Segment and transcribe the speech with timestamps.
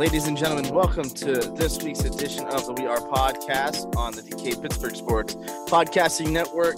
[0.00, 4.22] Ladies and gentlemen, welcome to this week's edition of the We Are podcast on the
[4.22, 5.34] DK Pittsburgh Sports
[5.68, 6.76] Podcasting Network.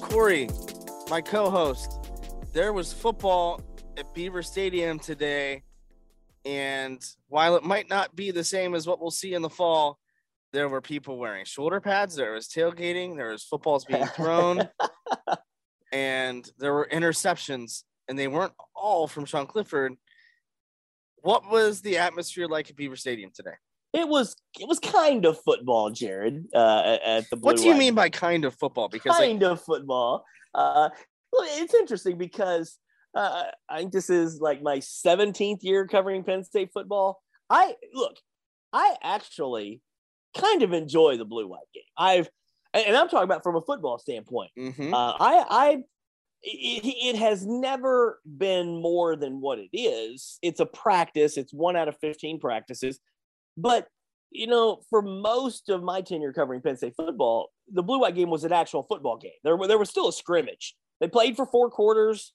[0.00, 0.48] Corey,
[1.10, 1.98] my co host,
[2.52, 3.60] there was football
[3.96, 5.64] at Beaver Stadium today.
[6.44, 9.98] And while it might not be the same as what we'll see in the fall,
[10.52, 14.68] there were people wearing shoulder pads, there was tailgating, there was footballs being thrown,
[15.92, 19.96] and there were interceptions, and they weren't all from Sean Clifford
[21.22, 23.54] what was the atmosphere like at Beaver Stadium today?
[23.92, 26.46] It was it was kind of football, Jared.
[26.54, 27.78] Uh, at the Blue what do you White.
[27.78, 28.88] mean by kind of football?
[28.88, 30.24] Because kind like, of football.
[30.54, 30.90] Uh,
[31.32, 32.78] well, it's interesting because
[33.14, 37.20] uh, I think this is like my 17th year covering Penn State football.
[37.48, 38.16] I look,
[38.72, 39.80] I actually
[40.36, 41.82] kind of enjoy the blue white game.
[41.98, 42.28] I've
[42.72, 44.52] and I'm talking about from a football standpoint.
[44.56, 44.92] mhm.
[44.92, 45.82] Uh, I I
[46.42, 50.38] it, it has never been more than what it is.
[50.42, 51.36] It's a practice.
[51.36, 52.98] It's one out of 15 practices.
[53.56, 53.88] But,
[54.30, 58.30] you know, for most of my tenure covering Penn State football, the blue white game
[58.30, 59.32] was an actual football game.
[59.44, 60.74] There, there was still a scrimmage.
[61.00, 62.32] They played for four quarters.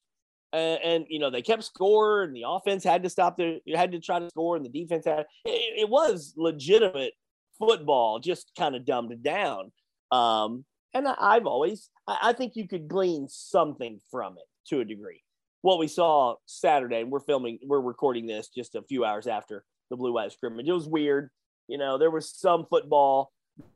[0.54, 3.36] And, and you know they kept score, and the offense had to stop.
[3.36, 5.26] The had to try to score, and the defense had.
[5.44, 7.12] It, it was legitimate
[7.60, 9.74] football, just kind of dumbed it down.
[10.12, 10.64] Um,
[10.96, 14.86] and I, I've always, I, I think you could glean something from it to a
[14.86, 15.22] degree.
[15.62, 19.64] What we saw Saturday, and we're filming, we're recording this just a few hours after
[19.90, 20.68] the blue white scrimmage.
[20.68, 21.30] It was weird.
[21.68, 23.32] You know, there was some football,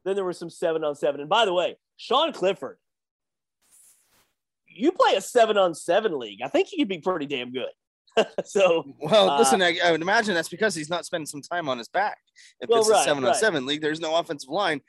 [0.06, 1.20] then there was some seven on seven.
[1.20, 2.78] And by the way, Sean Clifford,
[4.68, 6.40] you play a seven on seven league.
[6.44, 8.26] I think you could be pretty damn good.
[8.46, 11.68] so, well, uh, listen, I, I would imagine that's because he's not spending some time
[11.68, 12.18] on his back.
[12.62, 13.30] If Well, it's right, a seven right.
[13.30, 14.82] on seven league, there's no offensive line,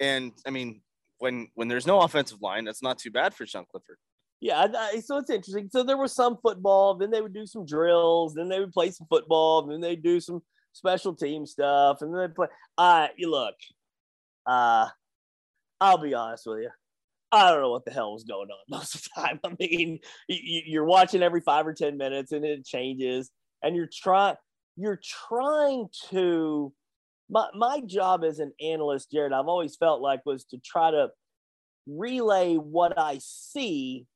[0.00, 0.80] and I mean,
[1.18, 3.96] when when there's no offensive line, that's not too bad for Sean Clifford.
[4.40, 5.68] Yeah, I, I- so it's interesting.
[5.72, 8.90] So there was some football, then they would do some drills, then they would play
[8.90, 10.40] some football, then they'd do some
[10.72, 12.46] special team stuff, and then they play.
[12.76, 13.54] Uh, you look,
[14.46, 14.88] uh,
[15.80, 16.70] I'll be honest with you.
[17.30, 19.40] I don't know what the hell was going on most of the time.
[19.44, 23.30] I mean, you, you're watching every five or ten minutes, and it changes,
[23.62, 24.36] and you're trying,
[24.76, 26.72] you're trying to.
[27.30, 31.08] My my job as an analyst, Jared, I've always felt like was to try to
[31.86, 34.06] relay what I see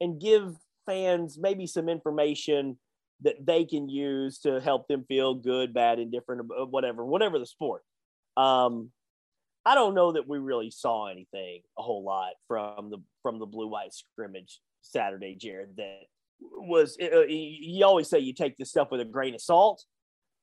[0.00, 0.56] and give
[0.86, 2.78] fans maybe some information
[3.22, 7.46] that they can use to help them feel good, bad, indifferent, uh, whatever, whatever the
[7.46, 7.82] sport.
[8.36, 8.90] Um,
[9.64, 13.46] I don't know that we really saw anything a whole lot from the from the
[13.46, 15.76] blue white scrimmage Saturday, Jared.
[15.76, 16.00] That
[16.40, 19.82] was uh, you always say you take this stuff with a grain of salt.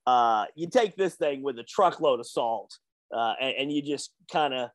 [0.06, 2.78] Uh, you take this thing with a truckload of salt,
[3.16, 4.70] uh, and, and you just kind of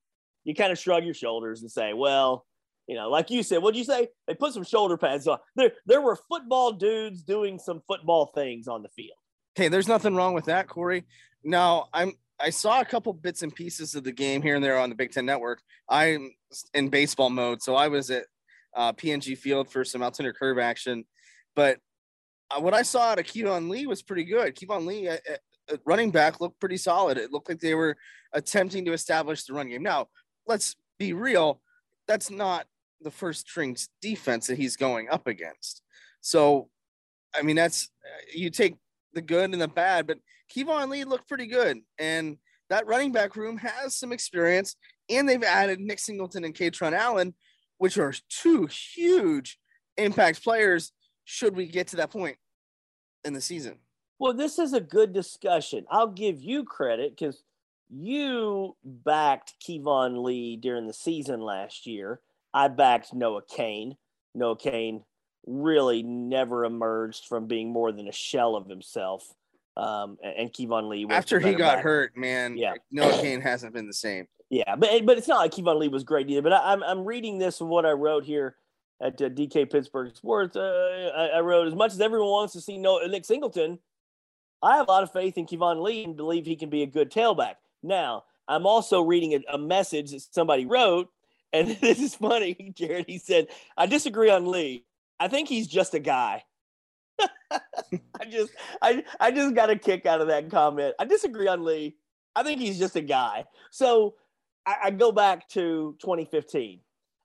[0.44, 2.46] you kind of shrug your shoulders and say, well,
[2.86, 4.08] you know, like you said, what'd you say?
[4.26, 5.38] They put some shoulder pads on.
[5.56, 9.18] There, there were football dudes doing some football things on the field.
[9.56, 11.04] Hey, there's nothing wrong with that, Corey.
[11.42, 14.78] Now, I'm I saw a couple bits and pieces of the game here and there
[14.78, 15.62] on the Big Ten Network.
[15.88, 16.32] I'm
[16.74, 18.26] in baseball mode, so I was at
[18.76, 21.06] uh, PNG Field for some Altoona Curve action.
[21.54, 21.78] But
[22.58, 24.54] what I saw out of Keyvone Lee was pretty good.
[24.54, 25.16] Keyvone Lee, uh,
[25.72, 27.18] uh, running back, looked pretty solid.
[27.18, 27.96] It looked like they were
[28.32, 29.82] attempting to establish the run game.
[29.82, 30.08] Now,
[30.46, 31.60] let's be real.
[32.06, 32.66] That's not
[33.00, 35.82] the first string defense that he's going up against.
[36.20, 36.68] So,
[37.34, 37.90] I mean, that's
[38.32, 38.76] you take
[39.12, 40.18] the good and the bad, but
[40.54, 41.80] Keyvone Lee looked pretty good.
[41.98, 42.38] And
[42.70, 44.76] that running back room has some experience.
[45.08, 47.34] And they've added Nick Singleton and Kaytron Allen,
[47.78, 49.58] which are two huge
[49.96, 50.92] impact players
[51.26, 52.38] should we get to that point
[53.24, 53.76] in the season.
[54.18, 55.84] Well, this is a good discussion.
[55.90, 57.42] I'll give you credit because
[57.90, 62.20] you backed Keyvone Lee during the season last year.
[62.54, 63.96] I backed Noah Cain.
[64.34, 65.02] Noah Cain
[65.46, 69.34] really never emerged from being more than a shell of himself.
[69.76, 71.84] Um, and Keyvone Lee after he got back.
[71.84, 72.56] hurt, man.
[72.56, 74.26] Yeah, Noah Cain hasn't been the same.
[74.48, 76.40] Yeah, but but it's not like Keyvone Lee was great either.
[76.40, 78.56] But I, am I'm reading this from what I wrote here
[79.00, 80.56] at uh, DK Pittsburgh Sports.
[80.56, 83.78] Uh, I, I, wrote as much as everyone wants to see no, Nick Singleton.
[84.62, 86.86] I have a lot of faith in Keyvone Lee and believe he can be a
[86.86, 87.56] good tailback.
[87.82, 91.10] Now, I'm also reading a, a message that somebody wrote,
[91.52, 93.06] and this is funny, Jared.
[93.06, 94.84] He said, I disagree on Lee.
[95.20, 96.44] I think he's just a guy.
[97.50, 98.52] I just
[98.82, 100.94] I I just got a kick out of that comment.
[100.98, 101.96] I disagree on Lee.
[102.34, 103.44] I think he's just a guy.
[103.70, 104.16] So
[104.66, 106.80] I, I go back to 2015.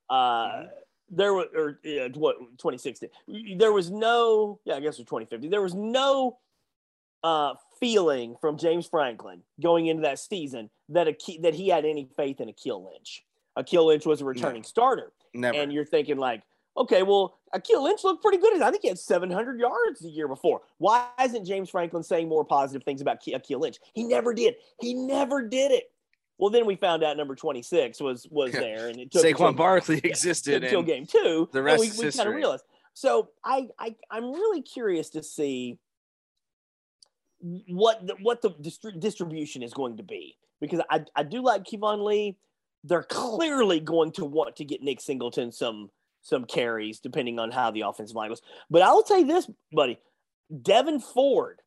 [0.09, 0.65] Uh, mm-hmm.
[1.11, 3.09] There was or yeah, what 2016.
[3.57, 6.37] There was no yeah I guess it was 2050 There was no
[7.23, 11.85] uh, feeling from James Franklin going into that season that a key, that he had
[11.85, 13.23] any faith in Akeel Lynch.
[13.57, 14.67] Akeel Lynch was a returning no.
[14.67, 15.57] starter, Never.
[15.57, 16.41] and you're thinking like,
[16.77, 18.61] okay, well, Akeel Lynch looked pretty good.
[18.61, 20.61] I think he had 700 yards the year before.
[20.77, 23.77] Why isn't James Franklin saying more positive things about Akeel Lynch?
[23.93, 24.55] He never did.
[24.79, 25.91] He never did it.
[26.41, 30.01] Well, then we found out number 26 was was there, and it took Saquon Barkley
[30.03, 31.47] yeah, existed until game two.
[31.53, 32.63] The rest we, we kind of realized.
[32.95, 35.77] So I, I I'm really curious to see
[37.39, 41.63] what the, what the distri- distribution is going to be because I, I do like
[41.63, 42.37] Keyvone Lee.
[42.83, 45.91] They're clearly going to want to get Nick Singleton some
[46.23, 48.41] some carries depending on how the offensive line goes.
[48.67, 49.99] But I will tell you this, buddy,
[50.51, 51.61] Devyn Ford.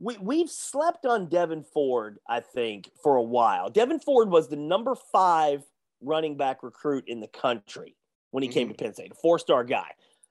[0.00, 3.70] We we've slept on Devyn Ford, I think, for a while.
[3.70, 5.62] Devyn Ford was the number five
[6.00, 7.94] running back recruit in the country
[8.30, 8.54] when he mm-hmm.
[8.54, 9.90] came to Penn State, a four star guy,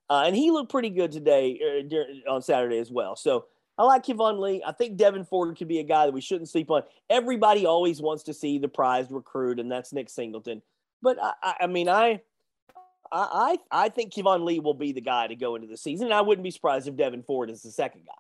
[0.10, 3.16] uh, and he looked pretty good today uh, on Saturday as well.
[3.16, 3.46] So
[3.78, 4.62] I like Keyvone Lee.
[4.66, 6.84] I think Devyn Ford could be a guy that we shouldn't sleep on.
[7.10, 10.62] Everybody always wants to see the prized recruit, and that's Nick Singleton.
[11.02, 12.20] But I, I mean, I,
[13.10, 16.14] I, I think Keyvone Lee will be the guy to go into the season, and
[16.14, 18.14] I wouldn't be surprised if Devyn Ford is the second guy.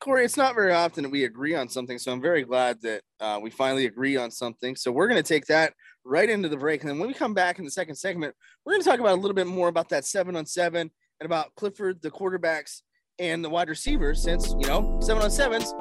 [0.00, 3.02] Corey, it's not very often that we agree on something, so I'm very glad that
[3.20, 4.76] uh, we finally agree on something.
[4.76, 5.72] So we're going to take that
[6.04, 8.72] right into the break, and then when we come back in the second segment, we're
[8.72, 11.54] going to talk about a little bit more about that seven on seven and about
[11.56, 12.82] Clifford, the quarterbacks
[13.18, 15.72] and the wide receivers since, you know, seven on sevens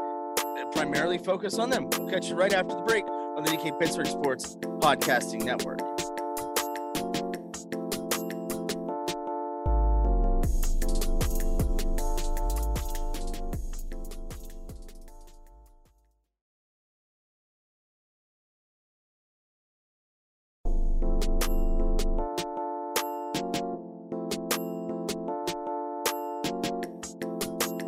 [0.74, 1.90] primarily focus on them.
[1.98, 5.93] We'll catch you right after the break on the DK Pittsburgh Sports Podcasting Network.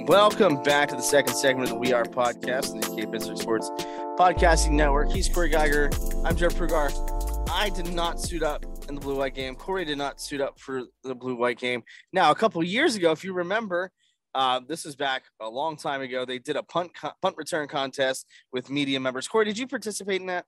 [0.08, 3.72] Welcome back to the second segment of the We Are podcast, the DK Pittsburgh Sports
[4.20, 5.12] Podcasting Network.
[5.12, 5.92] He's Cory Giger.
[6.24, 6.92] I'm Jeff Prugar.
[7.50, 9.56] I did not suit up in the blue white game.
[9.56, 11.82] Corey did not suit up for the blue white game.
[12.14, 13.92] Now, a couple years ago, if you remember,
[14.36, 16.24] uh, this is back a long time ago.
[16.24, 19.28] They did a punt punt return contest with media members.
[19.28, 20.46] Corey, did you participate in that?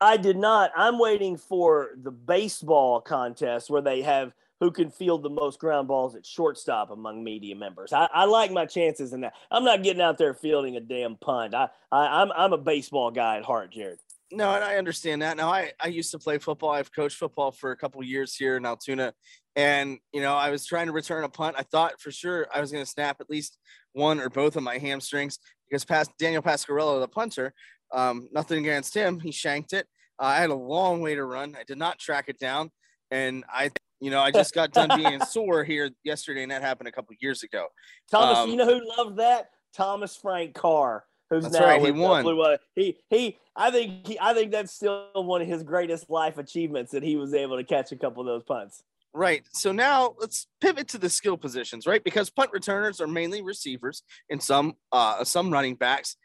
[0.00, 0.70] I did not.
[0.76, 4.34] I'm waiting for the baseball contest where they have
[4.64, 7.92] who can field the most ground balls at shortstop among media members.
[7.92, 9.34] I, I, like my chances in that.
[9.50, 11.54] I'm not getting out there fielding a damn punt.
[11.54, 13.98] I, I am I'm, I'm a baseball guy at heart, Jared.
[14.32, 15.36] No, and I understand that.
[15.36, 16.70] Now I, I used to play football.
[16.70, 19.12] I've coached football for a couple years here in Altoona.
[19.54, 21.56] And, you know, I was trying to return a punt.
[21.58, 23.58] I thought for sure I was going to snap at least
[23.92, 27.52] one or both of my hamstrings because past Daniel Pasquariello, the punter,
[27.92, 29.20] um, nothing against him.
[29.20, 29.86] He shanked it.
[30.18, 31.54] Uh, I had a long way to run.
[31.54, 32.70] I did not track it down.
[33.10, 33.70] And I
[34.04, 37.14] you know, I just got done being sore here yesterday, and that happened a couple
[37.20, 37.68] years ago.
[38.10, 39.48] Thomas, um, you know who loved that?
[39.74, 42.22] Thomas Frank Carr, who's now right, he won.
[42.22, 43.38] Blue, he he.
[43.56, 47.16] I think he, I think that's still one of his greatest life achievements that he
[47.16, 48.82] was able to catch a couple of those punts.
[49.14, 49.44] Right.
[49.52, 52.02] So now let's pivot to the skill positions, right?
[52.02, 56.16] Because punt returners are mainly receivers and some uh some running backs.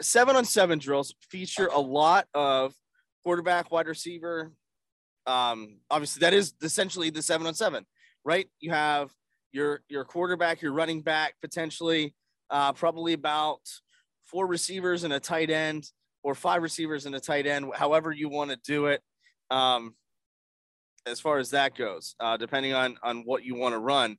[0.00, 2.74] Seven on seven drills feature a lot of
[3.22, 4.50] quarterback, wide receiver,
[5.26, 7.86] um, obviously that is essentially the seven on seven,
[8.24, 8.48] right?
[8.60, 9.12] You have
[9.52, 12.14] your your quarterback, your running back, potentially
[12.50, 13.60] uh, probably about
[14.24, 15.90] four receivers and a tight end,
[16.22, 19.02] or five receivers and a tight end, however you want to do it.
[19.50, 19.94] Um,
[21.04, 24.16] as far as that goes, uh, depending on on what you want to run.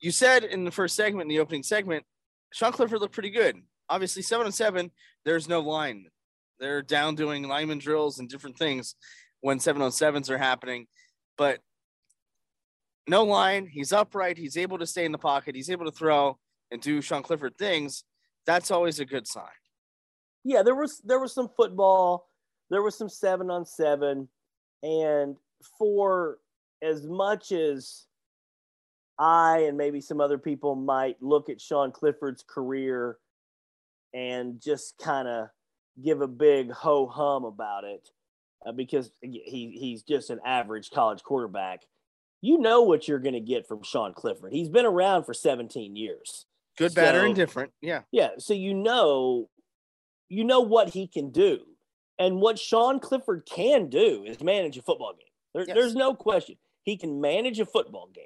[0.00, 2.04] You said in the first segment, in the opening segment,
[2.52, 3.56] Sean Clifford looked pretty good.
[3.88, 4.90] Obviously, seven on seven,
[5.24, 6.06] there's no line.
[6.58, 8.94] They're down doing lineman drills and different things
[9.44, 10.86] when seven on sevens are happening,
[11.36, 11.58] but
[13.06, 13.68] no line.
[13.70, 14.38] He's upright.
[14.38, 15.54] He's able to stay in the pocket.
[15.54, 16.38] He's able to throw
[16.70, 18.04] and do Sean Clifford things.
[18.46, 19.44] that's always a good sign.
[20.44, 22.26] Yeah, there was there was some football,
[22.70, 24.30] there was some seven on seven,
[24.82, 25.36] and
[25.78, 26.38] for
[26.82, 28.06] as much as
[29.18, 33.18] I and maybe some other people might look at Sean Clifford's career
[34.14, 35.48] and just kind of
[36.02, 38.08] give a big ho hum about it
[38.66, 41.82] uh, because he he's just an average college quarterback.
[42.40, 44.52] You know what you're going to get from Sean Clifford.
[44.52, 46.44] He's been around for 17 years.
[46.76, 47.72] Good, so, bad, or indifferent.
[47.80, 48.02] Yeah.
[48.10, 48.30] Yeah.
[48.38, 49.48] So you know,
[50.28, 51.60] you know what he can do,
[52.18, 55.28] and what Sean Clifford can do is manage a football game.
[55.54, 55.74] There, yes.
[55.74, 58.24] There's no question he can manage a football game,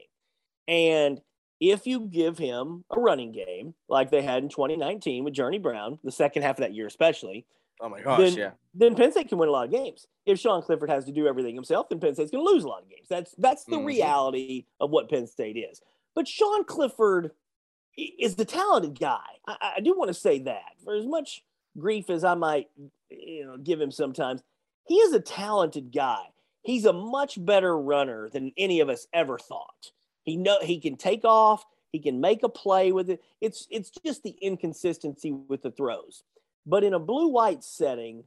[0.67, 1.21] and
[1.61, 5.99] if you give him a running game like they had in 2019 with Journey Brown,
[6.05, 7.47] the second half of that year especially,
[7.81, 10.07] oh my gosh, then, yeah, then Penn State can win a lot of games.
[10.27, 12.69] If Sean Clifford has to do everything himself, then Penn State's going to lose a
[12.69, 13.07] lot of games.
[13.09, 13.87] That's that's the mm-hmm.
[13.87, 15.81] reality of what Penn State is.
[16.15, 17.33] But Sean Clifford
[17.97, 19.27] is the talented guy.
[19.47, 21.45] I, I do want to say that for as much
[21.79, 22.69] grief as I might,
[23.11, 24.43] you know, give him sometimes,
[24.87, 26.23] he is a talented guy.
[26.63, 29.93] He's a much better runner than any of us ever thought.
[30.25, 31.65] He know he can take off.
[31.93, 33.23] He can make a play with it.
[33.41, 36.23] It's it's just the inconsistency with the throws.
[36.69, 38.25] But in a blue white setting,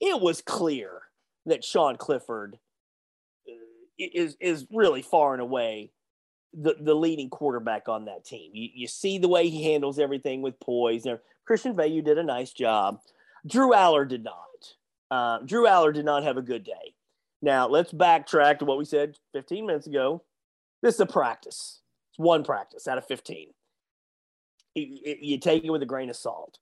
[0.00, 1.02] it was clear
[1.46, 2.58] that Sean Clifford
[3.48, 3.52] uh,
[3.98, 5.90] is is really far and away
[6.54, 8.52] the, the leading quarterback on that team.
[8.54, 11.08] You, you see the way he handles everything with poise.
[11.44, 13.00] Christian Veilleux did a nice job.
[13.44, 14.36] Drew Allar did not.
[15.10, 16.94] Uh, Drew Allar did not have a good day.
[17.42, 20.22] Now, let's backtrack to what we said 15 minutes ago.
[20.82, 21.80] This is a practice.
[22.10, 23.48] It's one practice out of 15.
[24.76, 26.58] You take it with a grain of salt.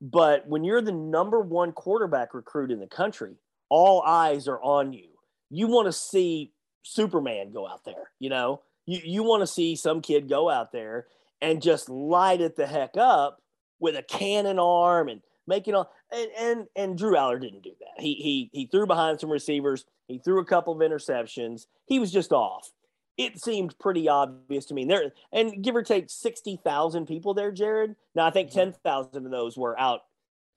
[0.00, 3.36] But when you're the number one quarterback recruit in the country,
[3.68, 5.08] all eyes are on you.
[5.50, 6.52] You want to see
[6.82, 8.62] Superman go out there, you know?
[8.86, 11.06] You, you want to see some kid go out there
[11.42, 13.42] and just light it the heck up
[13.80, 18.02] with a cannon arm and making all and and and Drew Allar didn't do that.
[18.02, 19.84] He he he threw behind some receivers.
[20.06, 21.66] He threw a couple of interceptions.
[21.86, 22.70] He was just off
[23.18, 24.82] it seemed pretty obvious to me.
[24.82, 27.96] And there and give or take sixty thousand people there, Jared.
[28.14, 30.02] Now I think ten thousand of those were out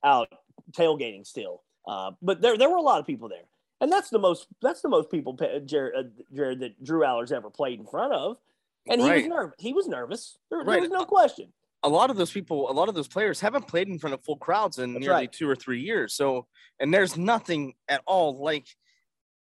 [0.03, 0.29] out
[0.71, 3.43] tailgating still, uh, but there there were a lot of people there,
[3.81, 5.33] and that's the most that's the most people
[5.65, 8.37] Jared, uh, Jared that Drew Allar's ever played in front of,
[8.87, 9.23] and he right.
[9.23, 9.55] was nervous.
[9.59, 10.37] He was nervous.
[10.49, 10.65] There, right.
[10.67, 11.51] there was no question.
[11.83, 14.23] A lot of those people, a lot of those players haven't played in front of
[14.23, 15.33] full crowds in that's nearly right.
[15.33, 16.13] two or three years.
[16.13, 16.45] So,
[16.79, 18.67] and there's nothing at all like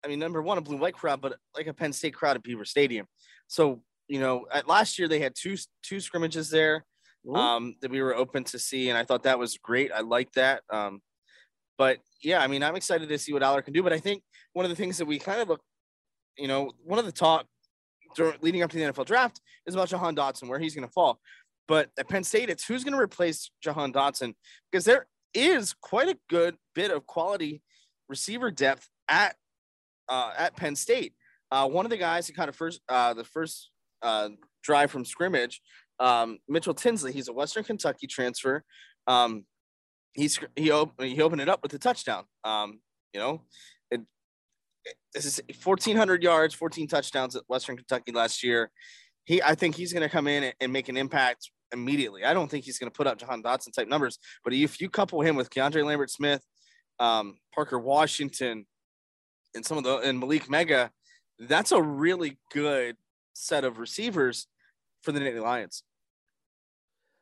[0.05, 2.43] I mean, number one, a blue white crowd, but like a Penn State crowd at
[2.43, 3.07] Beaver Stadium.
[3.47, 6.85] So, you know, at last year they had two two scrimmages there
[7.35, 9.91] um, that we were open to see, and I thought that was great.
[9.93, 10.63] I like that.
[10.71, 11.03] Um,
[11.77, 13.83] but yeah, I mean, I'm excited to see what Allar can do.
[13.83, 15.61] But I think one of the things that we kind of look,
[16.37, 17.47] you know, one of the talk
[18.41, 21.21] leading up to the NFL draft is about Jahan Dotson, where he's going to fall.
[21.67, 24.35] But at Penn State, it's who's going to replace Jahan Dotson
[24.71, 27.63] because there is quite a good bit of quality
[28.09, 29.37] receiver depth at
[30.09, 31.15] uh, at Penn State.
[31.51, 33.71] Uh, one of the guys who kind of first uh, the first
[34.03, 34.29] uh,
[34.63, 35.61] drive from scrimmage,
[35.99, 37.13] um, Mitchell Tinsley.
[37.13, 38.65] He's a Western Kentucky transfer.
[39.07, 39.45] Um,
[40.13, 40.71] he's he, he
[41.23, 42.25] opened it up with a touchdown.
[42.45, 42.81] Um,
[43.15, 43.43] you know,
[43.91, 44.03] it,
[44.85, 48.71] it, this is 1,400 yards, 14 touchdowns at Western Kentucky last year.
[49.25, 52.25] He, I think he's going to come in and, and, make an impact immediately.
[52.25, 54.89] I don't think he's going to put up Jahan Dotson type numbers, but if you
[54.89, 56.43] couple him with Keandre Lambert Smith,
[56.99, 58.67] um, Parker Washington,
[59.55, 60.91] and some of the and Malik Mega,
[61.39, 62.97] that's a really good
[63.35, 64.47] set of receivers
[65.03, 65.83] for the Nittany Lions.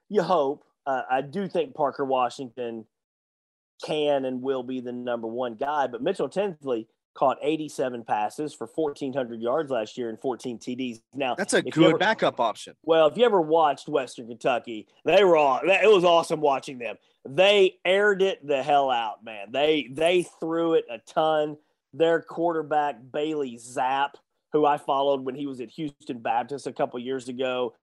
[0.08, 0.64] You hope.
[0.86, 2.86] Uh, I do think Parker Washington
[3.84, 8.68] can and will be the number one guy, but Mitchell Tinsley caught 87 passes for
[8.72, 11.00] 1,400 yards last year and 14 TDs.
[11.14, 12.74] Now that's a good ever, backup option.
[12.84, 15.60] Well, if you ever watched Western Kentucky, they were all.
[15.62, 16.96] It was awesome watching them.
[17.28, 19.50] They aired it the hell out, man.
[19.50, 21.56] They they threw it a ton
[21.92, 24.14] their quarterback Bailey Zappe,
[24.52, 27.74] who I followed when he was at Houston Baptist a couple years ago.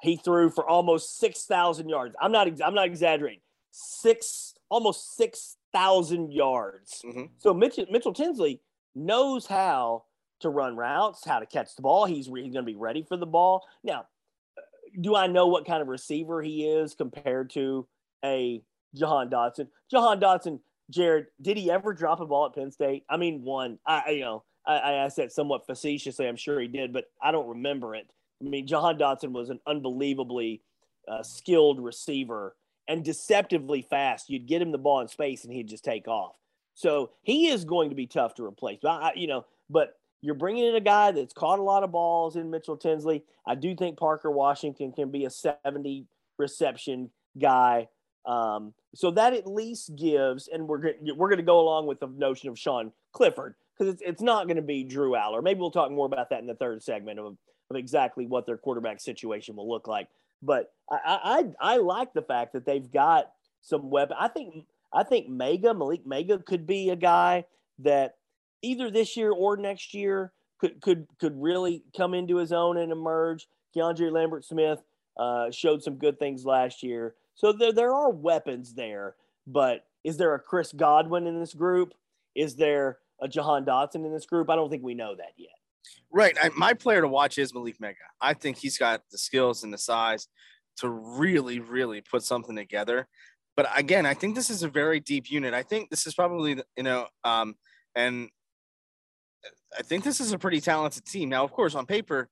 [0.00, 2.14] He threw for almost six thousand yards.
[2.20, 2.48] I'm not.
[2.62, 3.40] I'm not exaggerating.
[3.70, 7.02] Six, almost six thousand yards.
[7.04, 7.24] Mm-hmm.
[7.38, 8.60] So Mitchell, Mitchell Tinsley
[8.94, 10.04] knows how
[10.40, 12.06] to run routes, how to catch the ball.
[12.06, 13.66] He's, he's going to be ready for the ball.
[13.82, 14.06] Now,
[15.00, 17.86] do I know what kind of receiver he is compared to
[18.24, 18.62] a
[18.94, 19.68] Jahan Dotson?
[19.90, 23.04] Jahan Dotson Jared, did he ever drop a ball at Penn State?
[23.08, 23.78] I mean, one.
[23.86, 26.28] I you know I, I asked that somewhat facetiously.
[26.28, 28.06] I'm sure he did, but I don't remember it.
[28.40, 30.62] I mean, Jahan Dotson was an unbelievably
[31.08, 32.54] uh, skilled receiver
[32.86, 34.30] and deceptively fast.
[34.30, 36.36] You'd get him the ball in space and he'd just take off.
[36.74, 38.78] So he is going to be tough to replace.
[38.80, 41.92] But I, you know, but you're bringing in a guy that's caught a lot of
[41.92, 43.24] balls in Mitchell Tinsley.
[43.46, 46.06] I do think Parker Washington can be a 70
[46.38, 47.88] reception guy.
[48.26, 52.08] Um, so that at least gives, and we're we're going to go along with the
[52.08, 55.42] notion of Sean Clifford because it's it's not going to be Drew Allar.
[55.42, 57.36] Maybe we'll talk more about that in the third segment of
[57.70, 60.08] of exactly what their quarterback situation will look like.
[60.42, 63.30] But I I, I like the fact that they've got
[63.60, 64.16] some weapon.
[64.18, 67.44] I think I think Mega Malik Mega could be a guy
[67.80, 68.16] that
[68.62, 72.92] either this year or next year could could could really come into his own and
[72.92, 73.48] emerge.
[73.76, 74.82] Keandre Lambert Smith
[75.18, 79.14] uh, showed some good things last year, so there there are weapons there.
[79.46, 81.94] But is there a Chris Godwin in this group?
[82.34, 84.50] Is there a Jahan Dotson in this group?
[84.50, 85.50] I don't think we know that yet.
[86.10, 86.36] Right.
[86.42, 87.96] I, my player to watch is Malik Mega.
[88.20, 90.28] I think he's got the skills and the size
[90.78, 93.06] to really, really put something together.
[93.56, 95.54] But again, I think this is a very deep unit.
[95.54, 97.54] I think this is probably, you know, um,
[97.94, 98.28] and
[99.76, 101.28] I think this is a pretty talented team.
[101.28, 102.28] Now, of course, on paper,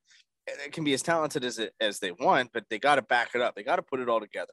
[0.47, 3.31] it can be as talented as it as they want, but they got to back
[3.35, 3.55] it up.
[3.55, 4.53] They got to put it all together.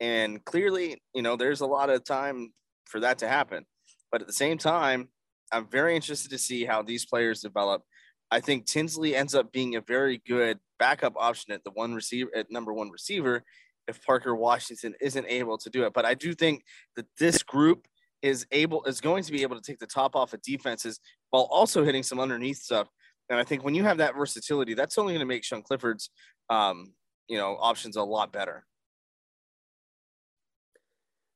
[0.00, 2.52] And clearly, you know, there's a lot of time
[2.86, 3.64] for that to happen.
[4.10, 5.08] But at the same time,
[5.52, 7.82] I'm very interested to see how these players develop.
[8.30, 12.30] I think Tinsley ends up being a very good backup option at the one receiver
[12.34, 13.42] at number one receiver
[13.86, 15.94] if Parker Washington isn't able to do it.
[15.94, 16.62] But I do think
[16.96, 17.86] that this group
[18.20, 21.00] is able is going to be able to take the top off of defenses
[21.30, 22.88] while also hitting some underneath stuff.
[23.30, 26.10] And I think when you have that versatility, that's only going to make Sean Clifford's
[26.50, 26.92] um,
[27.28, 28.64] you know options a lot better.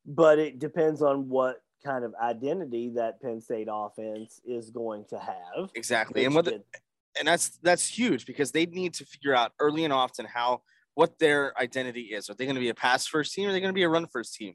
[0.04, 5.18] But it depends on what kind of identity that Penn State offense is going to
[5.18, 5.70] have.
[5.74, 6.24] Exactly.
[6.24, 6.62] And what the,
[7.18, 10.62] and that's that's huge because they need to figure out early and often how
[10.94, 12.28] what their identity is.
[12.28, 13.82] Are they going to be a pass first team or are they going to be
[13.82, 14.54] a run first team?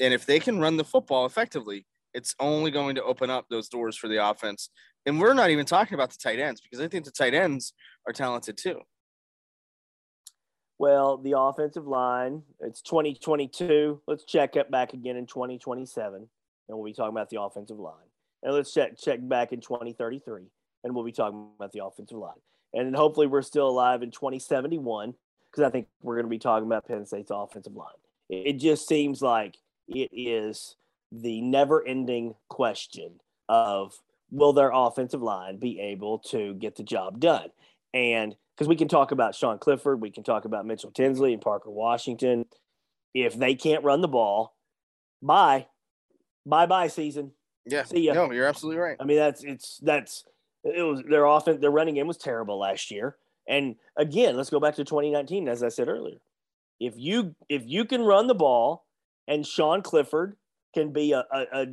[0.00, 3.68] And if they can run the football effectively, it's only going to open up those
[3.68, 4.70] doors for the offense.
[5.06, 7.72] And we're not even talking about the tight ends because I think the tight ends
[8.06, 8.80] are talented too.
[10.82, 14.00] Well, the offensive line, it's 2022.
[14.08, 16.28] Let's check it back again in 2027 and
[16.68, 17.94] we'll be talking about the offensive line.
[18.42, 20.42] And let's check check back in 2033,
[20.82, 22.34] and we'll be talking about the offensive line.
[22.74, 25.14] And hopefully we're still alive in 2071
[25.52, 27.86] because I think we're going to be talking about Penn State's offensive line.
[28.28, 30.74] It, it just seems like it is
[31.12, 33.94] the never-ending question of
[34.32, 37.50] will their offensive line be able to get the job done?
[37.94, 41.42] And because we can talk about Sean Clifford, we can talk about Mitchell Tinsley and
[41.42, 42.46] Parker Washington.
[43.14, 44.54] If they can't run the ball,
[45.20, 45.66] bye
[46.46, 47.32] bye bye season.
[47.66, 47.84] Yeah.
[47.84, 48.14] See ya.
[48.14, 48.96] No, you're absolutely right.
[48.98, 50.24] I mean, that's it's that's
[50.64, 51.60] it was their offense.
[51.60, 53.16] Their running game was terrible last year.
[53.48, 56.18] And again, let's go back to 2019, as I said earlier.
[56.80, 58.86] If you if you can run the ball,
[59.28, 60.36] and Sean Clifford
[60.74, 61.66] can be a, a,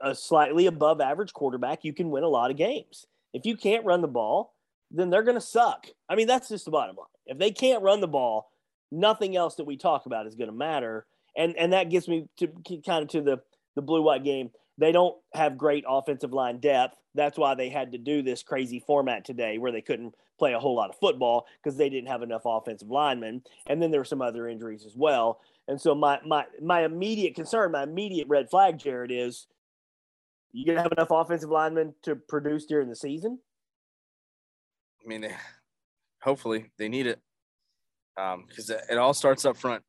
[0.00, 3.06] a slightly above average quarterback, you can win a lot of games.
[3.32, 4.54] If you can't run the ball,
[4.90, 5.86] then they're going to suck.
[6.08, 7.06] I mean, that's just the bottom line.
[7.26, 8.50] If they can't run the ball,
[8.90, 11.06] nothing else that we talk about is going to matter.
[11.36, 12.48] And and that gets me to
[12.84, 13.40] kind of to the
[13.76, 14.50] the blue white game.
[14.78, 16.96] They don't have great offensive line depth.
[17.14, 20.58] That's why they had to do this crazy format today where they couldn't play a
[20.58, 23.42] whole lot of football because they didn't have enough offensive linemen.
[23.66, 25.40] And then there were some other injuries as well.
[25.68, 29.46] And so my my my immediate concern, my immediate red flag, Jared, is
[30.52, 33.38] you gonna have enough offensive linemen to produce during the season?
[35.02, 35.28] I mean,
[36.22, 37.20] hopefully they need it
[38.16, 39.82] because um, it all starts up front,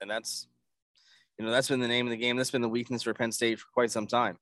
[0.00, 0.48] and that's
[1.38, 2.36] you know, that's been the name of the game.
[2.36, 4.38] That's been the weakness for Penn State for quite some time.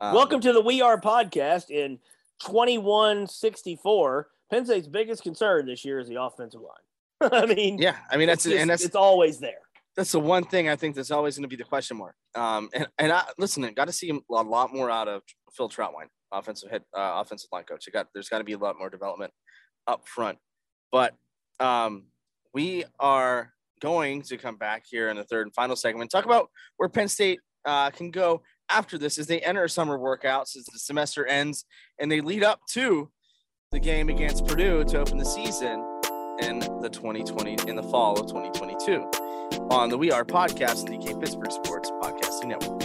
[0.00, 1.98] Um, Welcome to the We Are podcast in
[2.40, 4.28] 2164.
[4.50, 7.32] Penn State's biggest concern this year is the offensive line.
[7.32, 9.60] I mean, yeah, I mean, that's, just, and that's, it's always there.
[9.96, 12.14] That's the one thing I think that's always going to be the question mark.
[12.34, 15.22] Um, and, and I, listen, I got to see a lot more out of
[15.56, 17.86] Phil Trautwein, offensive head, uh, offensive line coach.
[17.86, 19.32] You got, there's got to be a lot more development
[19.86, 20.38] up front,
[20.92, 21.14] but
[21.60, 22.06] um,
[22.52, 26.48] we are going to come back here in the third and final segment, talk about
[26.76, 30.78] where Penn State uh, can go after this as they enter summer workouts as the
[30.78, 31.64] semester ends
[31.98, 33.10] and they lead up to
[33.72, 35.84] the game against Purdue to open the season
[36.40, 39.02] in the 2020 in the fall of 2022
[39.70, 42.75] on the We Are podcast, the DK Pittsburgh Sports Podcasting Network.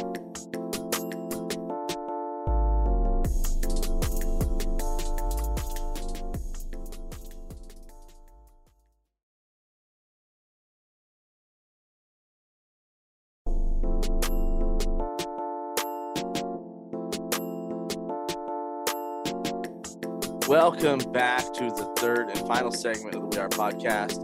[20.52, 24.20] Welcome back to the third and final segment of the We Are podcast.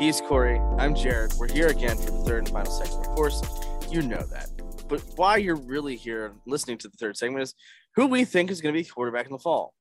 [0.00, 0.58] He's Corey.
[0.76, 1.34] I'm Jared.
[1.34, 3.06] We're here again for the third and final segment.
[3.06, 3.40] Of course,
[3.88, 4.50] you know that.
[4.88, 7.54] But why you're really here listening to the third segment is
[7.94, 9.72] who we think is going to be quarterback in the fall.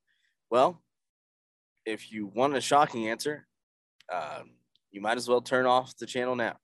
[0.52, 0.84] Well,
[1.84, 3.48] if you want a shocking answer,
[4.14, 4.52] um,
[4.92, 6.58] you might as well turn off the channel now.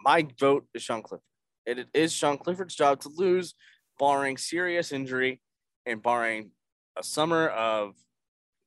[0.00, 1.22] my vote is Sean Clifford.
[1.66, 3.54] It, it is Sean Clifford's job to lose,
[3.96, 5.40] barring serious injury
[5.86, 6.50] and barring
[6.98, 7.94] a summer of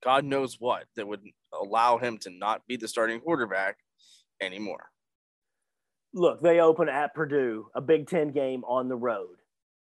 [0.03, 1.21] God knows what that would
[1.53, 3.77] allow him to not be the starting quarterback
[4.41, 4.89] anymore.
[6.13, 9.37] Look, they open at Purdue, a Big Ten game on the road.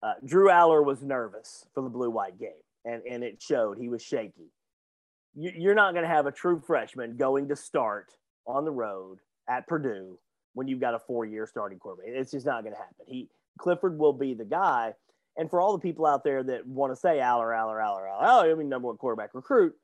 [0.01, 2.49] Uh, Drew Allar was nervous for the blue white game,
[2.83, 3.77] and, and it showed.
[3.77, 4.51] He was shaky.
[5.35, 8.13] You, you're not going to have a true freshman going to start
[8.47, 10.17] on the road at Purdue
[10.53, 12.13] when you've got a four year starting quarterback.
[12.15, 13.05] It's just not going to happen.
[13.05, 14.93] He Clifford will be the guy.
[15.37, 18.17] And for all the people out there that want to say Allar, Aller, Allar, Allar,
[18.21, 19.75] oh, I mean, number one quarterback recruit,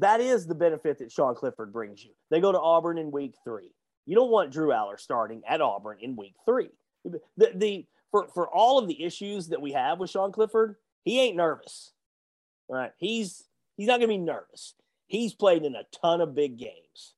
[0.00, 2.12] that is the benefit that Sean Clifford brings you.
[2.30, 3.72] They go to Auburn in week three.
[4.06, 6.70] You don't want Drew Allar starting at Auburn in week three.
[7.04, 7.20] The,
[7.54, 11.36] the for, for all of the issues that we have with Sean Clifford, he ain't
[11.36, 11.92] nervous.
[12.68, 12.92] Right?
[12.98, 13.44] He's
[13.76, 14.74] he's not gonna be nervous.
[15.06, 17.14] He's played in a ton of big games.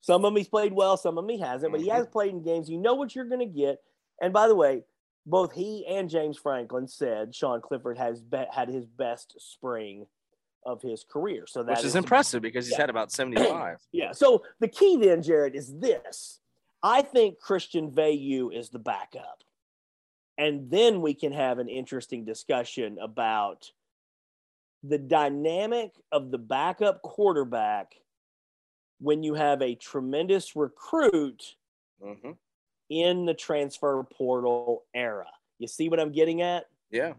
[0.00, 2.12] Some of them he's played well, some of them he hasn't, but he has mm-hmm.
[2.12, 2.68] played in games.
[2.68, 3.78] You know what you're gonna get.
[4.20, 4.84] And by the way,
[5.26, 10.06] both he and James Franklin said Sean Clifford has be- had his best spring
[10.64, 11.44] of his career.
[11.46, 12.82] So that which is, is impressive because he's yeah.
[12.82, 13.78] had about 75.
[13.92, 14.12] yeah.
[14.12, 16.40] So the key then, Jared, is this.
[16.82, 19.42] I think Christian Veilleux is the backup.
[20.36, 23.70] And then we can have an interesting discussion about
[24.82, 27.94] the dynamic of the backup quarterback
[29.00, 31.56] when you have a tremendous recruit
[32.04, 32.32] mm-hmm.
[32.90, 35.26] in the transfer portal era.
[35.58, 36.66] You see what I'm getting at?
[36.90, 37.14] Yeah.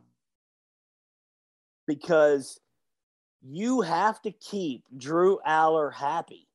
[1.87, 2.59] Because
[3.47, 6.47] you have to keep Drew Allar happy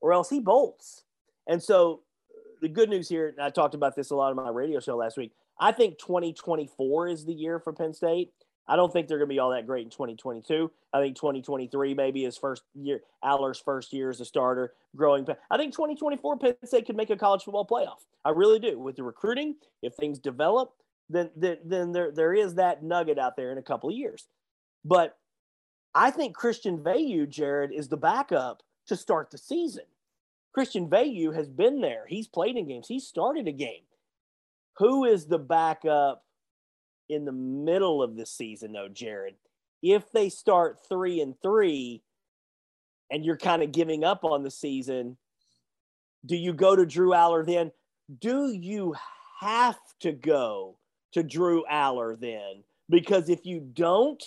[0.00, 1.04] or else he bolts.
[1.46, 4.36] And so uh, the good news here, and I talked about this a lot on
[4.36, 5.32] my radio show last week.
[5.60, 8.32] I think 2024 is the year for Penn State.
[8.70, 10.70] I don't think they're going to be all that great in 2022.
[10.92, 15.26] I think 2023 maybe his first year, Allar's first year as a starter, growing.
[15.50, 18.04] I think 2024 Penn State could make a college football playoff.
[18.24, 18.78] I really do.
[18.78, 20.72] With the recruiting, if things develop,
[21.08, 24.26] then then, then there there is that nugget out there in a couple of years.
[24.84, 25.16] But
[25.94, 29.84] I think Christian Veilleux, Jared, is the backup to start the season.
[30.52, 32.04] Christian Veilleux has been there.
[32.06, 32.88] He's played in games.
[32.88, 33.82] He started a game.
[34.78, 36.24] Who is the backup
[37.08, 39.34] in the middle of the season, though, Jared?
[39.82, 42.02] If they start three and three
[43.10, 45.16] and you're kind of giving up on the season,
[46.26, 47.72] do you go to Drew Allar then?
[48.20, 48.94] Do you
[49.40, 50.78] have to go
[51.12, 52.64] to Drew Allar then?
[52.88, 54.22] Because if you don't,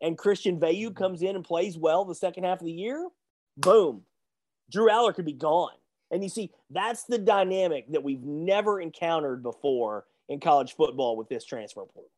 [0.00, 3.08] and Christian Veilleux comes in and plays well the second half of the year,
[3.56, 4.02] boom,
[4.70, 5.72] Drew Allar could be gone.
[6.10, 11.28] And you see, that's the dynamic that we've never encountered before in college football with
[11.28, 12.10] this transfer portal.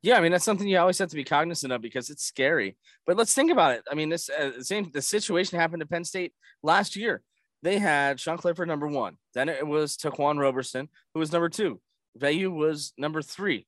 [0.00, 2.76] Yeah, I mean that's something you always have to be cognizant of because it's scary.
[3.06, 3.82] But let's think about it.
[3.90, 7.22] I mean, this uh, same the situation happened to Penn State last year.
[7.62, 9.16] They had Sean Clifford number one.
[9.34, 11.80] Then it was TaQuan Roberson, who was number two.
[12.18, 13.66] Veilleux was number three,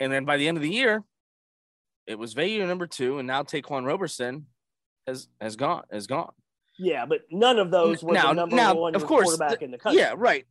[0.00, 1.04] and then by the end of the year,
[2.06, 4.46] it was Veilleux number two, and now TaQuan Roberson
[5.06, 6.32] has has gone has gone.
[6.78, 9.70] Yeah, but none of those were now, the number now, one of course, quarterback in
[9.70, 10.00] the country.
[10.00, 10.44] Yeah, right.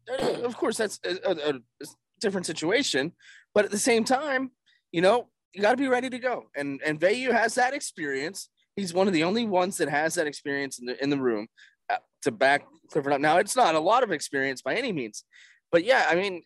[0.44, 1.88] Of course, that's a, a, a
[2.20, 3.12] different situation,
[3.54, 4.52] but at the same time,
[4.92, 6.46] you know, you got to be ready to go.
[6.56, 8.50] And and Veilleux has that experience.
[8.76, 11.48] He's one of the only ones that has that experience in the in the room
[11.90, 13.22] uh, to back Clifford up.
[13.22, 15.24] Now, it's not a lot of experience by any means,
[15.72, 16.42] but yeah, I mean,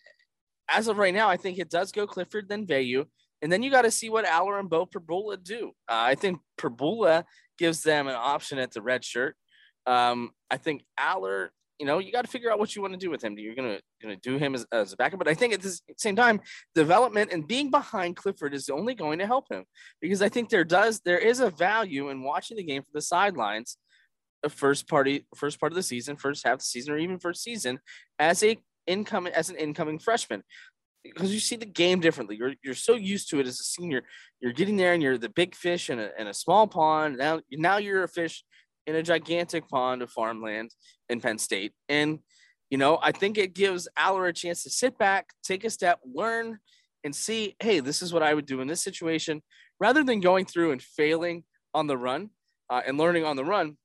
[0.69, 3.05] as of right now, I think it does go Clifford then Veilleux.
[3.41, 5.69] And then you got to see what Allar and Beau Pribula do.
[5.87, 7.23] Uh, I think Perbula
[7.57, 9.35] gives them an option at the red shirt.
[9.85, 11.49] Um, I think Allar,
[11.79, 13.37] you know, you got to figure out what you want to do with him.
[13.37, 16.15] You're gonna gonna do him as, as a backup, but I think at the same
[16.15, 16.41] time,
[16.75, 19.63] development and being behind Clifford is only going to help him
[20.01, 23.01] because I think there does there is a value in watching the game from the
[23.01, 23.77] sidelines,
[24.43, 27.19] the first party first part of the season, first half of the season, or even
[27.19, 27.79] first season
[28.19, 30.43] as a incoming as an incoming freshman
[31.03, 32.35] because you see the game differently.
[32.35, 34.03] You're you're so used to it as a senior.
[34.41, 37.17] You're getting there and you're the big fish in a, in a small pond.
[37.17, 38.43] Now now you're a fish
[38.87, 40.71] in a gigantic pond of farmland
[41.09, 41.73] in Penn State.
[41.87, 42.19] And
[42.69, 45.99] you know, I think it gives Allar a chance to sit back, take a step,
[46.13, 46.59] learn,
[47.03, 49.41] and see, hey, this is what I would do in this situation,
[49.79, 52.29] rather than going through and failing on the run
[52.69, 53.77] uh, and learning on the run.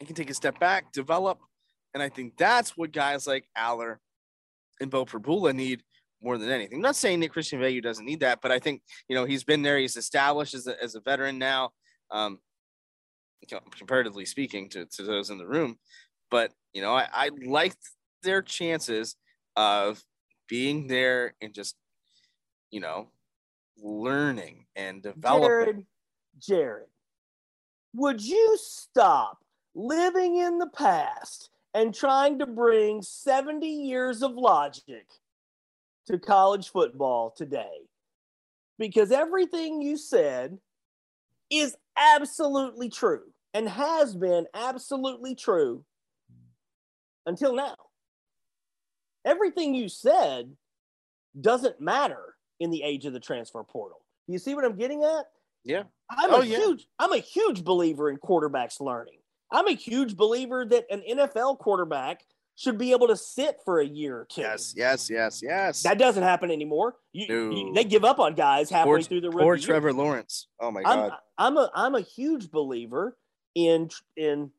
[0.00, 1.38] You can take a step back, develop,
[1.94, 3.96] and I think that's what guys like Allar
[4.80, 5.82] and Beau Pribula need
[6.22, 6.76] more than anything.
[6.76, 9.44] I'm not saying that Christian Veilleux doesn't need that, but I think you know he's
[9.44, 11.70] been there, he's established as a, as a veteran now,
[12.10, 12.38] um,
[13.76, 15.78] comparatively speaking to, to those in the room.
[16.30, 17.78] But you know, I, I liked
[18.22, 19.16] their chances
[19.56, 20.02] of
[20.48, 21.76] being there and just
[22.70, 23.08] you know
[23.78, 25.48] learning and developing.
[25.48, 25.86] Jared,
[26.40, 26.88] Jared,
[27.94, 29.38] would you stop
[29.74, 35.06] living in the past and trying to bring 70 years of logic
[36.08, 37.86] to college football today.
[38.78, 40.58] Because everything you said
[41.50, 45.84] is absolutely true and has been absolutely true
[47.26, 47.74] until now.
[49.24, 50.52] Everything you said
[51.38, 53.98] doesn't matter in the age of the transfer portal.
[54.26, 55.26] You see what I'm getting at?
[55.64, 55.82] Yeah.
[56.10, 56.58] I'm Oh, a yeah.
[56.58, 59.18] huge I'm a huge believer in quarterbacks learning.
[59.50, 62.22] I'm a huge believer that an NFL quarterback
[62.58, 64.40] should be able to sit for a year or two.
[64.40, 65.82] Yes, yes, yes, yes.
[65.84, 66.96] That doesn't happen anymore.
[67.12, 69.68] You, you- they give up on guys halfway poor, through the poor rookie year.
[69.68, 70.48] Trevor Lawrence.
[70.60, 71.12] Oh my I'm god.
[71.38, 73.16] I'm a I'm a huge believer
[73.54, 74.50] in in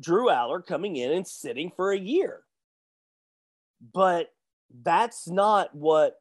[0.00, 2.40] Drew Allar coming in and sitting for a year.
[3.92, 4.32] But
[4.82, 6.16] that's not what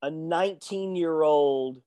[0.00, 1.82] a 19 year old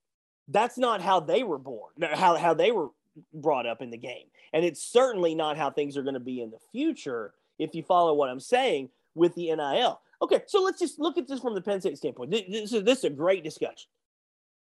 [0.50, 2.90] that's not how they were born how, how they were
[3.34, 6.42] brought up in the game and it's certainly not how things are going to be
[6.42, 10.80] in the future if you follow what i'm saying with the nil okay so let's
[10.80, 12.32] just look at this from the penn state standpoint.
[12.32, 13.90] This is, this is a great discussion.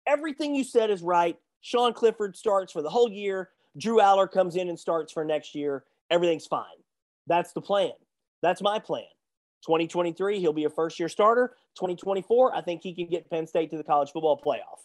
[0.08, 1.38] Everything you said is right.
[1.62, 3.50] Sean clifford starts for the whole year.
[3.78, 5.84] Drew Allar comes in and starts for next year.
[6.12, 6.66] Everything's fine.
[7.28, 7.92] That's the plan.
[8.42, 9.06] That's my plan.
[9.66, 11.56] 2023, he'll be a first year starter.
[11.76, 14.84] 2024, I think he can get Penn State to the college football playoff.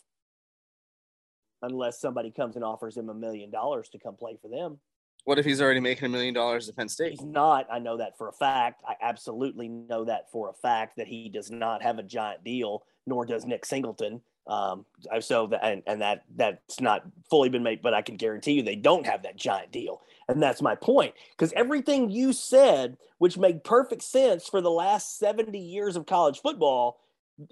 [1.62, 4.78] Unless somebody comes and offers him a million dollars to come play for them.
[5.24, 7.12] What if he's already making a million dollars at Penn State?
[7.12, 7.66] He's not.
[7.70, 8.82] I know that for a fact.
[8.86, 12.84] I absolutely know that for a fact that he does not have a giant deal,
[13.06, 14.22] nor does Nick Singleton.
[14.46, 14.86] Um,
[15.20, 18.62] so that and, and that that's not fully been made, but I can guarantee you
[18.62, 20.00] they don't have that giant deal.
[20.28, 21.14] And that's my point.
[21.32, 26.40] Because everything you said, which made perfect sense for the last 70 years of college
[26.40, 27.00] football,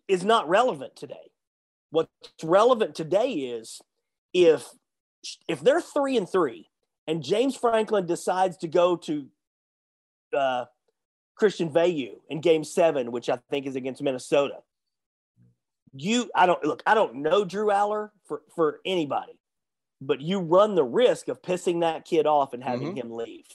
[0.09, 1.31] is not relevant today.
[1.91, 2.11] What's
[2.43, 3.81] relevant today is
[4.33, 4.67] if
[5.47, 6.69] if they're three and three
[7.09, 9.27] and James Franklin decides to go to
[10.37, 10.67] uh,
[11.35, 14.59] Christian Veilleux in Game Seven, which I think is against Minnesota.
[15.95, 16.83] You, I don't look.
[16.87, 19.39] I don't know Drew Allar for for anybody,
[20.01, 23.47] but you run the risk of pissing that kid off and having him leave.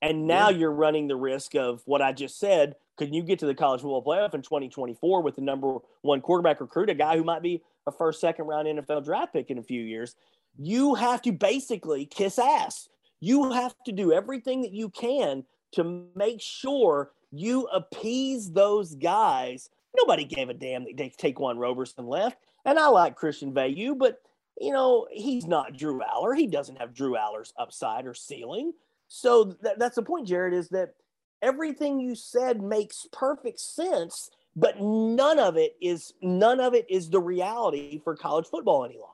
[0.00, 0.58] And now Yeah.
[0.58, 2.76] you're running the risk of what I just said.
[2.96, 6.60] Could you get to the college football playoff in 2024 with the number one quarterback
[6.60, 9.62] recruit, a guy who might be a first, second round NFL draft pick in a
[9.62, 10.14] few years?
[10.58, 12.88] You have to basically kiss ass.
[13.20, 19.70] You have to do everything that you can to make sure you appease those guys.
[19.96, 22.38] Nobody gave a damn that Taquan Roberson left.
[22.64, 24.20] And I like Christian Veilleux, but
[24.60, 26.36] you know, he's not Drew Allar.
[26.36, 28.72] He doesn't have Drew Allar's upside or ceiling.
[29.08, 30.94] So th- that's the point, Jared, is that
[31.40, 37.10] everything you said makes perfect sense, but none of it is none of it is
[37.10, 39.11] the reality for college football any longer.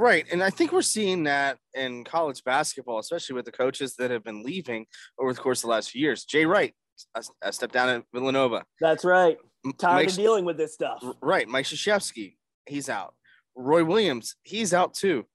[0.00, 0.26] Right.
[0.30, 4.22] And I think we're seeing that in college basketball, especially with the coaches that have
[4.22, 4.86] been leaving
[5.18, 6.24] over the course of the last few years.
[6.24, 6.72] Jay Wright,
[7.16, 8.64] I, a step down at Villanova.
[8.80, 9.36] That's right.
[9.76, 11.02] Tired Mike- of dealing with this stuff.
[11.20, 11.48] Right.
[11.48, 13.14] Mike Krzyzewski, he's out.
[13.56, 15.26] Roy Williams, he's out too.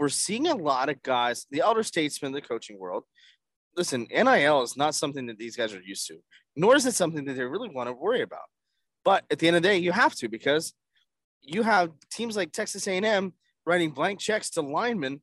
[0.00, 3.04] We're seeing a lot of guys, the elder statesmen in the coaching world.
[3.76, 6.18] Listen, NIL is not something that these guys are used to,
[6.56, 8.46] nor is it something that they really want to worry about.
[9.04, 10.74] But at the end of the day, you have to because
[11.40, 13.32] you have teams like Texas A&M
[13.68, 15.20] writing blank checks to linemen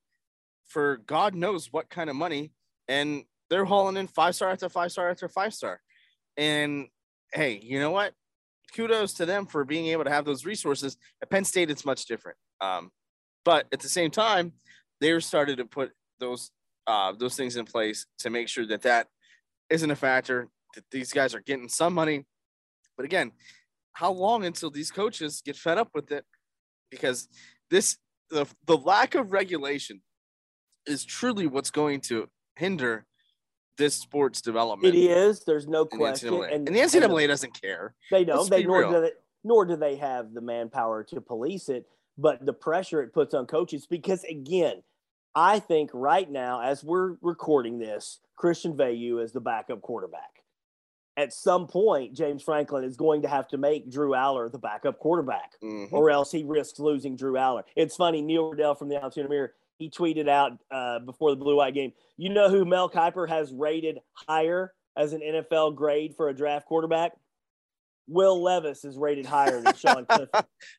[0.67, 2.51] for God knows what kind of money,
[2.88, 5.81] and they're hauling in five star after five star after five star.
[6.38, 6.88] And
[7.34, 8.13] hey, you know what?
[8.75, 10.97] kudos to them for being able to have those resources.
[11.21, 12.38] At Penn State, it's much different.
[12.62, 12.91] Um,
[13.43, 14.53] but at the same time,
[14.99, 16.51] they're started to put those
[16.88, 19.08] uh, those things in place to make sure that that
[19.69, 20.49] isn't a factor.
[20.75, 22.25] That these guys are getting some money.
[22.97, 23.31] But again,
[23.93, 26.25] how long until these coaches get fed up with it?
[26.91, 27.27] Because
[27.69, 27.97] this
[28.29, 30.01] the the lack of regulation
[30.85, 33.05] is truly what's going to hinder
[33.77, 34.95] this sports development.
[34.95, 35.43] It is.
[35.43, 36.33] There's no in the question.
[36.33, 37.93] And, and the NCAA doesn't care.
[38.11, 38.38] They don't.
[38.38, 38.91] Let's They nor real.
[38.91, 39.11] do they
[39.43, 41.85] nor do they have the manpower to police it.
[42.17, 44.81] But the pressure it puts on coaches, because again,
[45.35, 50.44] I think right now, as we're recording this, Christian Veilleux is the backup quarterback.
[51.17, 54.99] At some point, James Franklin is going to have to make Drew Allar the backup
[54.99, 55.93] quarterback, Mhm.
[55.93, 57.63] or else he risks losing Drew Allar.
[57.75, 61.56] It's funny, Neil Rudel from the Altoona Mirror, he tweeted out uh, before the Blue
[61.58, 66.28] White game, you know who Mel Kiper has rated higher as an NFL grade for
[66.30, 67.13] a draft quarterback?
[68.08, 70.30] Will Levis is rated higher than Sean Clifford.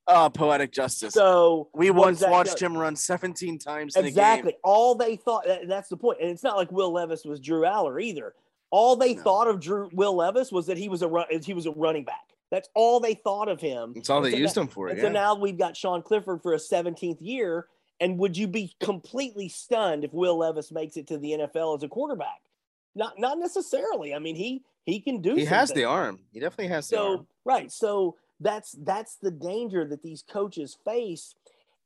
[0.06, 1.12] Oh, poetic justice.
[1.12, 4.50] So we once watched him run 17 times in Exactly.
[4.50, 4.60] a game.
[4.62, 6.18] All they thought that- that's the point.
[6.20, 8.34] And it's not like Will Levis was Drew Allar either.
[8.70, 9.22] All they No.
[9.22, 12.04] thought of Drew Will Levis was that he was a run, he was a running
[12.04, 12.32] back.
[12.50, 13.92] That's all they thought of him.
[13.94, 14.88] That's all they so used now- him for.
[14.88, 15.04] And Yeah.
[15.04, 17.68] so now we've got Sean Clifford for a 17th year.
[18.00, 21.82] And would you be completely stunned if Will Levis makes it to the NFL as
[21.82, 22.42] a quarterback?
[22.94, 24.14] Not not necessarily.
[24.14, 25.34] I mean, he he can do.
[25.34, 26.20] He has the arm.
[26.32, 27.26] He definitely has the so arm.
[27.44, 27.72] right.
[27.72, 31.34] So that's that's the danger that these coaches face,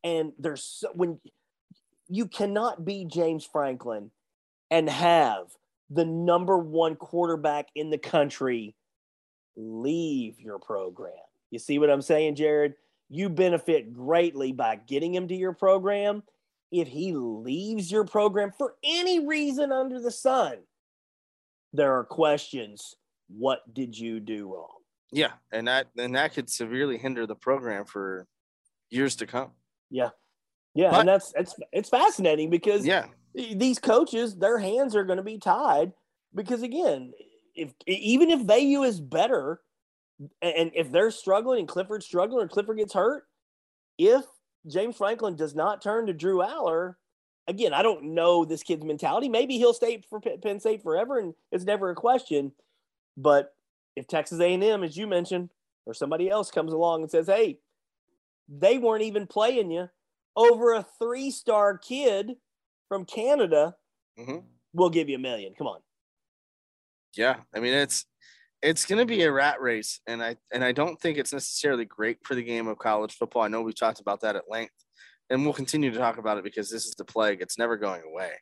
[0.02, 1.20] and there's so, when
[2.08, 4.10] you cannot be James Franklin
[4.70, 5.56] and have
[5.90, 8.74] the number one quarterback in the country
[9.56, 11.12] leave your program.
[11.50, 12.74] You see what I'm saying, Jared?
[13.08, 16.22] You benefit greatly by getting him to your program.
[16.70, 20.58] If he leaves your program for any reason under the sun,
[21.72, 22.94] there are questions.
[23.28, 24.68] What did you do wrong?
[25.12, 28.28] Yeah, and that and that could severely hinder the program for
[28.90, 29.50] years to come.
[29.90, 30.10] Yeah.
[30.74, 35.18] Yeah, But- and that's it's it's fascinating because Yeah, these coaches, their hands are going
[35.18, 35.92] to be tied
[36.34, 37.12] because again,
[37.54, 39.60] if even if Veilleux is better,
[40.42, 43.24] and if they're struggling and Clifford's struggling or Clifford gets hurt,
[43.98, 44.24] if
[44.66, 46.96] James Franklin does not turn to Drew Allar,
[47.48, 49.28] again, I don't know this kid's mentality.
[49.28, 52.52] Maybe he'll stay for Penn State forever, and it's never a question.
[53.16, 53.54] But
[53.96, 55.50] if Texas A&M, as you mentioned,
[55.86, 57.58] or somebody else comes along and says, "Hey,
[58.48, 59.88] they weren't even playing you
[60.36, 62.36] over a three-star kid
[62.90, 63.74] from Canada,"
[64.18, 64.40] hmm
[64.74, 65.54] we'll give you a million.
[65.56, 65.80] Come on.
[67.16, 67.36] yeah.
[67.54, 68.04] I mean, it's
[68.62, 71.86] it's going to be a rat race, and I and I don't think it's necessarily
[71.86, 73.42] great for the game of college football.
[73.42, 74.74] I know we've talked about that at length,
[75.30, 77.40] and we'll continue to talk about it because this is the plague.
[77.40, 78.32] It's never going away.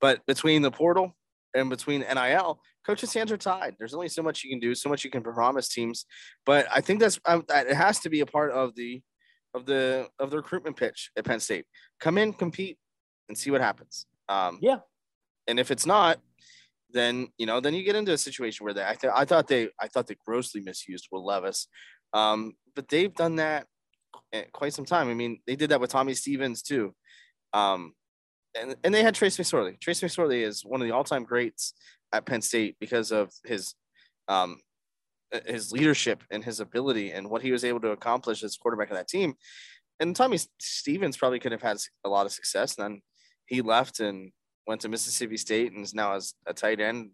[0.00, 1.16] But between the portal
[1.54, 3.76] and between NIL, coaches' hands are tied.
[3.78, 6.04] There's only so much you can do, so much you can promise teams.
[6.44, 9.00] But I think that's um, that it has to be a part of the
[9.54, 11.64] of the of the recruitment pitch at Penn State.
[12.00, 12.78] Come in, compete,
[13.28, 14.06] and see what happens.
[14.28, 14.78] Um, Yeah.
[15.48, 16.18] And if it's not,
[16.92, 18.84] then you know, then you get into a situation where they.
[18.84, 21.66] I, th- I thought they, I thought they grossly misused Will Levis,
[22.12, 23.66] um, but they've done that
[24.32, 25.08] eh, quite some time.
[25.08, 26.94] I mean, they did that with Tommy Stevens too,
[27.52, 27.94] um,
[28.58, 29.80] and and they had Trace McSorley.
[29.80, 31.74] Trace McSorley is one of the all-time greats
[32.12, 33.74] at Penn State because of his
[34.28, 34.60] um,
[35.32, 38.90] eh, his leadership and his ability and what he was able to accomplish as quarterback
[38.90, 39.34] of that team.
[40.00, 42.76] And Tommy Stevens probably could have had a lot of success.
[42.76, 43.02] And then
[43.52, 44.32] he left and
[44.66, 47.10] went to Mississippi State and is now as a tight end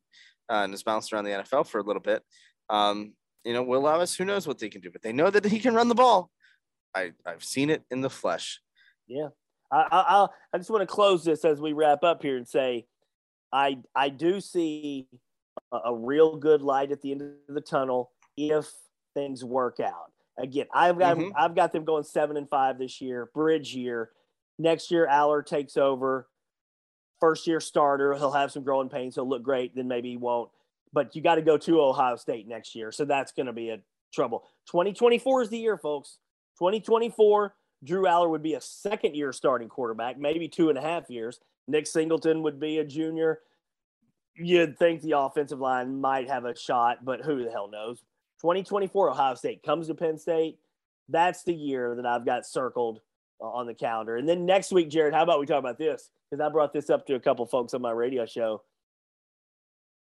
[0.48, 2.22] uh, and has bounced around the NFL for a little bit.
[2.70, 5.44] Um, you know, Will Levis, who knows what they can do, but they know that
[5.44, 6.30] he can run the ball.
[6.94, 8.60] I, I've seen it in the flesh.
[9.08, 9.28] Yeah.
[9.72, 12.86] I, I, I'll- just want to close this as we wrap up here and say,
[13.52, 15.08] I, I do see
[15.72, 18.70] a, a real good light at the end of the tunnel if
[19.14, 20.12] things work out.
[20.38, 21.32] Again, I've got Mhm.
[21.36, 24.10] I've got them going seven and five this year, bridge year.
[24.58, 26.28] Next year, Allar takes over.
[27.20, 29.14] First year starter, he'll have some growing pains.
[29.14, 30.50] He'll look great, then maybe he won't.
[30.92, 33.70] But you got to go to Ohio State next year, so that's going to be
[33.70, 33.80] a
[34.12, 34.44] trouble.
[34.70, 36.18] 2024 is the year, folks.
[36.58, 41.10] 2024, Drew Allar would be a second year starting quarterback, maybe two and a half
[41.10, 41.40] years.
[41.66, 43.40] Nick Singleton would be a junior.
[44.34, 48.00] You'd think the offensive line might have a shot, but who the hell knows?
[48.40, 50.58] 2024, Ohio State comes to Penn State.
[51.08, 53.00] That's the year that I've got circled
[53.40, 54.16] on the calendar.
[54.16, 56.10] And then next week, Jared, how about we talk about this?
[56.30, 58.62] Because I brought this up to a couple folks on my radio show.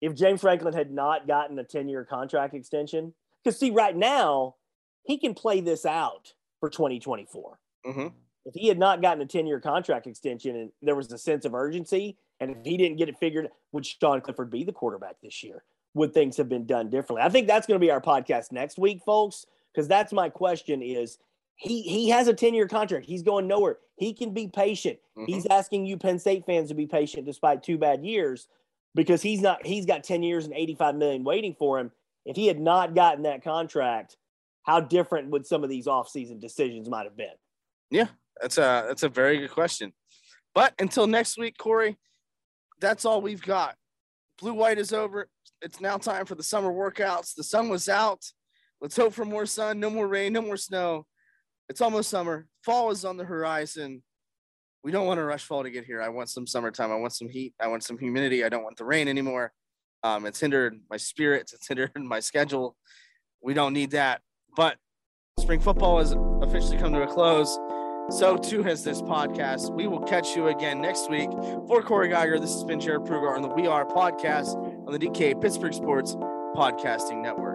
[0.01, 4.57] If James Franklin had not gotten a 10 year contract extension, because see, right now,
[5.03, 8.07] he can play this out for 2024 hmm
[8.45, 11.45] if he had not gotten a 10 year contract extension and there was a sense
[11.45, 15.17] of urgency, and if he didn't get it figured, would Sean Clifford be the quarterback
[15.23, 15.65] this year?
[15.95, 17.23] Would things have been done differently?
[17.23, 20.83] I think that's going to be our podcast next week, folks, because that's my question
[20.83, 21.19] is
[21.57, 23.07] he he has a 10 year contract.
[23.07, 23.79] He's going nowhere.
[23.97, 24.99] He can be patient.
[25.17, 25.27] Mhm.
[25.27, 28.49] He's asking you Penn State fans to be patient despite two bad years
[28.95, 31.93] because he's not he's got 10 years and 85 million waiting for him.
[32.25, 34.17] If he had not gotten that contract,
[34.63, 37.35] how different would some of these offseason decisions might have been?
[37.91, 38.09] Yeah,
[38.41, 39.93] that's a that's a very good question.
[40.55, 41.99] But until next week, Cory,
[42.81, 43.77] that's all we've got.
[44.41, 45.29] Blue white is over.
[45.63, 47.35] It's now time for the summer workouts.
[47.35, 48.25] The sun was out.
[48.81, 51.07] Let's hope for more sun, no more rain, no more snow.
[51.69, 52.47] It's almost summer.
[52.63, 54.03] Fall is on the horizon.
[54.83, 56.03] We don't want to rush fall to get here.
[56.03, 56.93] I want some summertime.
[56.93, 57.55] I want some heat.
[57.59, 58.45] I want some humidity.
[58.45, 59.53] I don't want the rain anymore.
[60.03, 61.53] Um, it's hindered my spirits.
[61.55, 62.77] It's hindered my schedule.
[63.43, 64.21] We don't need that.
[64.57, 64.77] But
[65.39, 67.59] spring football has officially come to a close.
[68.11, 69.75] So too has this podcast.
[69.75, 71.31] We will catch you again next week.
[71.67, 74.55] For Cory Giger, this has been Jared Prugar on the We Are podcast
[74.87, 76.15] on the DK Pittsburgh Sports
[76.55, 77.54] Podcasting Network.